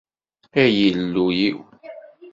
[0.63, 1.57] A Illu-iw!